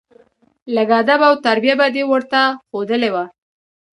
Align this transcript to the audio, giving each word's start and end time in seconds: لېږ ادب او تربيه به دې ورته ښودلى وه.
لېږ 0.73 0.89
ادب 1.01 1.19
او 1.27 1.33
تربيه 1.45 1.75
به 1.79 1.87
دې 1.95 2.03
ورته 2.11 2.41
ښودلى 2.67 3.09
وه. 3.13 3.23